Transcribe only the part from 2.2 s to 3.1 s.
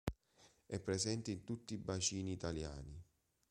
italiani.